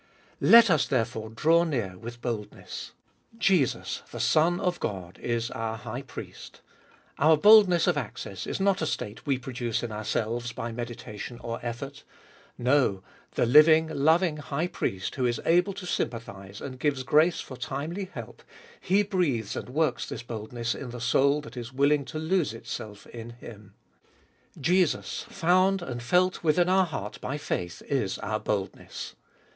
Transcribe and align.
Let 0.39 0.71
us, 0.71 0.87
therefore, 0.87 1.29
draw 1.29 1.63
near 1.63 1.95
with 1.95 2.23
boldness! 2.23 2.93
Jesus 3.37 4.01
the 4.09 4.19
Son 4.19 4.57
God 4.79 5.19
is 5.19 5.51
our 5.51 5.77
High 5.77 6.01
Priest. 6.01 6.61
Our 7.19 7.37
boldness 7.37 7.85
of 7.85 7.97
access 7.99 8.47
is 8.47 8.59
not 8.59 8.81
a 8.81 8.87
state 8.87 9.27
174 9.27 9.27
abc 9.29 9.29
Ibolfest 9.29 9.33
of 9.35 9.35
2111 9.35 9.35
we 9.35 9.37
produce 9.77 9.83
in 9.83 9.91
ourselves 9.91 10.51
by 10.53 10.71
meditation 10.71 11.39
or 11.43 11.59
effort. 11.63 12.03
No, 12.57 13.03
the 13.35 13.45
living, 13.45 13.89
loving 13.89 14.37
High 14.37 14.65
Priest, 14.65 15.13
who 15.17 15.27
is 15.27 15.39
able 15.45 15.73
to 15.73 15.85
sympathise 15.85 16.61
and 16.61 16.79
gives 16.79 17.03
grace 17.03 17.39
for 17.39 17.55
timely 17.55 18.05
help, 18.05 18.41
He 18.79 19.03
breathes 19.03 19.55
and 19.55 19.69
works 19.69 20.09
this 20.09 20.23
boldness 20.23 20.73
in 20.73 20.89
the 20.89 20.99
soul 20.99 21.41
that 21.41 21.55
is 21.55 21.71
willing 21.71 22.05
to 22.05 22.17
lose 22.17 22.55
itself 22.55 23.05
in 23.05 23.33
Him. 23.33 23.75
Jesus, 24.59 25.21
found 25.29 25.83
and 25.83 26.01
felt 26.01 26.43
within 26.43 26.69
our 26.69 26.87
heart 26.87 27.21
by 27.21 27.37
faith, 27.37 27.83
is 27.87 28.17
our 28.17 28.39
boldness. 28.39 29.13